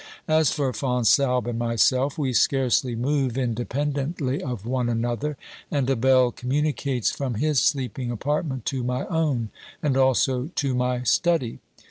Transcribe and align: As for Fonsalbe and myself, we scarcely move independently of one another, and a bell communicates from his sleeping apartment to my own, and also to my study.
As 0.27 0.49
for 0.51 0.73
Fonsalbe 0.73 1.45
and 1.47 1.59
myself, 1.59 2.17
we 2.17 2.33
scarcely 2.33 2.95
move 2.95 3.37
independently 3.37 4.41
of 4.41 4.65
one 4.65 4.89
another, 4.89 5.37
and 5.69 5.87
a 5.91 5.95
bell 5.95 6.31
communicates 6.31 7.11
from 7.11 7.35
his 7.35 7.59
sleeping 7.59 8.09
apartment 8.09 8.65
to 8.65 8.83
my 8.83 9.05
own, 9.05 9.49
and 9.83 9.95
also 9.95 10.47
to 10.55 10.73
my 10.73 11.03
study. 11.03 11.59